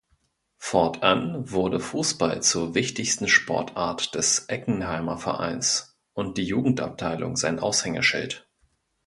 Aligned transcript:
Fortan 0.57 1.51
wurde 1.51 1.79
Fußball 1.79 2.41
zur 2.41 2.73
wichtigsten 2.73 3.27
Sportart 3.27 4.15
des 4.15 4.45
Eckenheimer 4.49 5.19
Vereins 5.19 5.95
und 6.13 6.39
die 6.39 6.43
Jugendabteilung 6.45 7.35
sein 7.35 7.59
Aushängeschild. 7.59 8.49